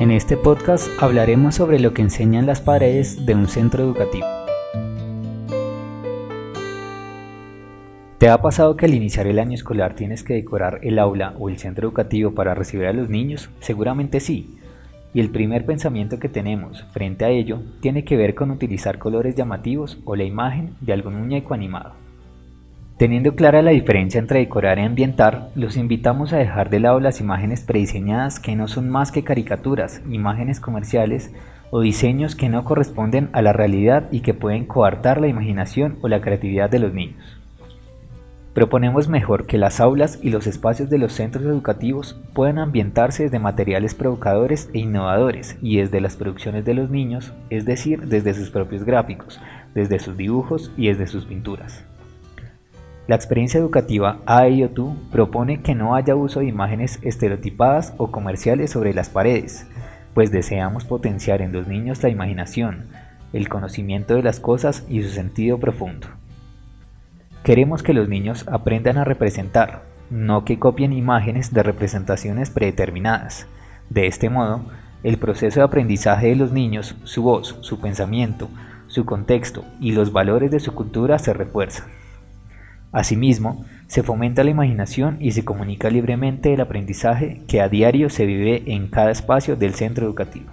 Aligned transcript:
En 0.00 0.12
este 0.12 0.36
podcast 0.36 0.86
hablaremos 1.02 1.56
sobre 1.56 1.80
lo 1.80 1.92
que 1.92 2.02
enseñan 2.02 2.46
las 2.46 2.60
paredes 2.60 3.26
de 3.26 3.34
un 3.34 3.48
centro 3.48 3.82
educativo. 3.82 4.28
¿Te 8.18 8.28
ha 8.28 8.40
pasado 8.40 8.76
que 8.76 8.86
al 8.86 8.94
iniciar 8.94 9.26
el 9.26 9.40
año 9.40 9.54
escolar 9.54 9.96
tienes 9.96 10.22
que 10.22 10.34
decorar 10.34 10.78
el 10.84 11.00
aula 11.00 11.34
o 11.40 11.48
el 11.48 11.58
centro 11.58 11.88
educativo 11.88 12.30
para 12.30 12.54
recibir 12.54 12.86
a 12.86 12.92
los 12.92 13.08
niños? 13.08 13.50
Seguramente 13.58 14.20
sí. 14.20 14.56
Y 15.14 15.18
el 15.18 15.30
primer 15.30 15.66
pensamiento 15.66 16.20
que 16.20 16.28
tenemos 16.28 16.84
frente 16.92 17.24
a 17.24 17.30
ello 17.30 17.60
tiene 17.80 18.04
que 18.04 18.16
ver 18.16 18.36
con 18.36 18.52
utilizar 18.52 18.98
colores 18.98 19.34
llamativos 19.34 19.98
o 20.04 20.14
la 20.14 20.22
imagen 20.22 20.76
de 20.80 20.92
algún 20.92 21.18
muñeco 21.18 21.54
animado. 21.54 21.94
Teniendo 22.98 23.36
clara 23.36 23.62
la 23.62 23.70
diferencia 23.70 24.18
entre 24.18 24.40
decorar 24.40 24.80
y 24.80 24.82
ambientar, 24.82 25.50
los 25.54 25.76
invitamos 25.76 26.32
a 26.32 26.38
dejar 26.38 26.68
de 26.68 26.80
lado 26.80 26.98
las 26.98 27.20
imágenes 27.20 27.62
prediseñadas 27.62 28.40
que 28.40 28.56
no 28.56 28.66
son 28.66 28.90
más 28.90 29.12
que 29.12 29.22
caricaturas, 29.22 30.02
imágenes 30.10 30.58
comerciales 30.58 31.32
o 31.70 31.80
diseños 31.80 32.34
que 32.34 32.48
no 32.48 32.64
corresponden 32.64 33.28
a 33.32 33.40
la 33.40 33.52
realidad 33.52 34.08
y 34.10 34.18
que 34.20 34.34
pueden 34.34 34.64
coartar 34.64 35.20
la 35.20 35.28
imaginación 35.28 35.96
o 36.02 36.08
la 36.08 36.20
creatividad 36.20 36.70
de 36.70 36.80
los 36.80 36.92
niños. 36.92 37.38
Proponemos 38.52 39.06
mejor 39.06 39.46
que 39.46 39.58
las 39.58 39.78
aulas 39.78 40.18
y 40.20 40.30
los 40.30 40.48
espacios 40.48 40.90
de 40.90 40.98
los 40.98 41.12
centros 41.12 41.44
educativos 41.44 42.20
puedan 42.34 42.58
ambientarse 42.58 43.22
desde 43.22 43.38
materiales 43.38 43.94
provocadores 43.94 44.70
e 44.74 44.80
innovadores 44.80 45.56
y 45.62 45.76
desde 45.76 46.00
las 46.00 46.16
producciones 46.16 46.64
de 46.64 46.74
los 46.74 46.90
niños, 46.90 47.32
es 47.48 47.64
decir, 47.64 48.08
desde 48.08 48.34
sus 48.34 48.50
propios 48.50 48.82
gráficos, 48.82 49.40
desde 49.72 50.00
sus 50.00 50.16
dibujos 50.16 50.72
y 50.76 50.88
desde 50.88 51.06
sus 51.06 51.26
pinturas. 51.26 51.84
La 53.08 53.16
experiencia 53.16 53.58
educativa 53.58 54.20
AIOTU 54.26 54.94
propone 55.10 55.62
que 55.62 55.74
no 55.74 55.94
haya 55.94 56.14
uso 56.14 56.40
de 56.40 56.46
imágenes 56.46 56.98
estereotipadas 57.00 57.94
o 57.96 58.10
comerciales 58.10 58.70
sobre 58.70 58.92
las 58.92 59.08
paredes, 59.08 59.66
pues 60.12 60.30
deseamos 60.30 60.84
potenciar 60.84 61.40
en 61.40 61.50
los 61.50 61.66
niños 61.66 62.02
la 62.02 62.10
imaginación, 62.10 62.84
el 63.32 63.48
conocimiento 63.48 64.14
de 64.14 64.22
las 64.22 64.40
cosas 64.40 64.84
y 64.90 65.02
su 65.02 65.08
sentido 65.08 65.58
profundo. 65.58 66.06
Queremos 67.44 67.82
que 67.82 67.94
los 67.94 68.10
niños 68.10 68.46
aprendan 68.46 68.98
a 68.98 69.04
representar, 69.04 69.84
no 70.10 70.44
que 70.44 70.58
copien 70.58 70.92
imágenes 70.92 71.54
de 71.54 71.62
representaciones 71.62 72.50
predeterminadas. 72.50 73.46
De 73.88 74.06
este 74.06 74.28
modo, 74.28 74.60
el 75.02 75.16
proceso 75.16 75.60
de 75.60 75.64
aprendizaje 75.64 76.26
de 76.26 76.36
los 76.36 76.52
niños, 76.52 76.94
su 77.04 77.22
voz, 77.22 77.56
su 77.62 77.80
pensamiento, 77.80 78.50
su 78.86 79.06
contexto 79.06 79.64
y 79.80 79.92
los 79.92 80.12
valores 80.12 80.50
de 80.50 80.60
su 80.60 80.74
cultura 80.74 81.18
se 81.18 81.32
refuerzan. 81.32 81.97
Asimismo, 82.92 83.64
se 83.86 84.02
fomenta 84.02 84.44
la 84.44 84.50
imaginación 84.50 85.16
y 85.20 85.32
se 85.32 85.44
comunica 85.44 85.90
libremente 85.90 86.52
el 86.52 86.60
aprendizaje 86.60 87.42
que 87.46 87.60
a 87.60 87.68
diario 87.68 88.10
se 88.10 88.26
vive 88.26 88.62
en 88.66 88.88
cada 88.88 89.10
espacio 89.10 89.56
del 89.56 89.74
centro 89.74 90.06
educativo. 90.06 90.50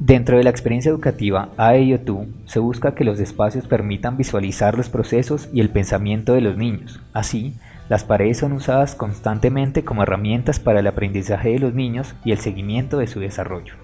Dentro 0.00 0.36
de 0.36 0.44
la 0.44 0.50
experiencia 0.50 0.90
educativa 0.90 1.48
AEIOTU 1.56 2.28
se 2.46 2.60
busca 2.60 2.94
que 2.94 3.02
los 3.02 3.18
espacios 3.18 3.66
permitan 3.66 4.16
visualizar 4.16 4.76
los 4.76 4.88
procesos 4.88 5.48
y 5.52 5.60
el 5.60 5.70
pensamiento 5.70 6.34
de 6.34 6.40
los 6.40 6.56
niños. 6.56 7.00
Así, 7.12 7.56
las 7.88 8.04
paredes 8.04 8.38
son 8.38 8.52
usadas 8.52 8.94
constantemente 8.94 9.82
como 9.82 10.04
herramientas 10.04 10.60
para 10.60 10.80
el 10.80 10.86
aprendizaje 10.86 11.50
de 11.50 11.58
los 11.58 11.74
niños 11.74 12.14
y 12.24 12.30
el 12.30 12.38
seguimiento 12.38 12.98
de 12.98 13.08
su 13.08 13.18
desarrollo. 13.18 13.74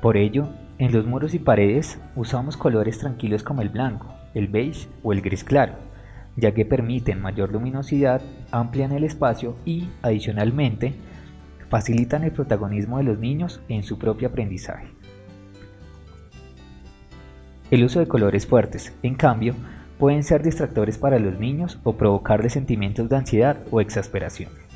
Por 0.00 0.16
ello, 0.16 0.48
en 0.80 0.92
los 0.92 1.06
muros 1.06 1.34
y 1.34 1.38
paredes 1.38 1.98
usamos 2.16 2.56
colores 2.56 2.98
tranquilos 2.98 3.42
como 3.42 3.60
el 3.60 3.68
blanco, 3.68 4.14
el 4.32 4.48
beige 4.48 4.88
o 5.02 5.12
el 5.12 5.20
gris 5.20 5.44
claro, 5.44 5.74
ya 6.36 6.54
que 6.54 6.64
permiten 6.64 7.20
mayor 7.20 7.52
luminosidad, 7.52 8.22
amplian 8.50 8.92
el 8.92 9.04
espacio 9.04 9.56
y, 9.66 9.90
adicionalmente, 10.00 10.94
facilitan 11.68 12.24
el 12.24 12.32
protagonismo 12.32 12.96
de 12.96 13.04
los 13.04 13.18
niños 13.18 13.60
en 13.68 13.82
su 13.82 13.98
propio 13.98 14.28
aprendizaje. 14.28 14.86
El 17.70 17.84
uso 17.84 18.00
de 18.00 18.08
colores 18.08 18.46
fuertes, 18.46 18.96
en 19.02 19.16
cambio, 19.16 19.54
pueden 19.98 20.24
ser 20.24 20.42
distractores 20.42 20.96
para 20.96 21.18
los 21.18 21.38
niños 21.38 21.78
o 21.84 21.98
provocarles 21.98 22.54
sentimientos 22.54 23.10
de 23.10 23.16
ansiedad 23.16 23.58
o 23.70 23.82
exasperación. 23.82 24.69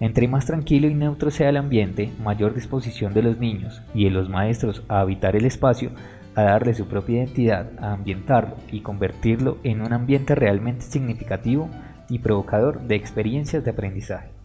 Entre 0.00 0.28
más 0.28 0.46
tranquilo 0.46 0.86
y 0.88 0.94
neutro 0.94 1.30
sea 1.30 1.48
el 1.48 1.56
ambiente, 1.56 2.12
mayor 2.22 2.54
disposición 2.54 3.14
de 3.14 3.22
los 3.22 3.38
niños 3.38 3.82
y 3.94 4.04
de 4.04 4.10
los 4.10 4.28
maestros 4.28 4.84
a 4.88 5.00
habitar 5.00 5.34
el 5.34 5.44
espacio, 5.44 5.90
a 6.36 6.42
darle 6.42 6.74
su 6.74 6.86
propia 6.86 7.16
identidad, 7.16 7.70
a 7.80 7.92
ambientarlo 7.94 8.56
y 8.70 8.80
convertirlo 8.80 9.58
en 9.64 9.82
un 9.82 9.92
ambiente 9.92 10.36
realmente 10.36 10.82
significativo 10.82 11.68
y 12.08 12.20
provocador 12.20 12.82
de 12.82 12.94
experiencias 12.94 13.64
de 13.64 13.72
aprendizaje. 13.72 14.37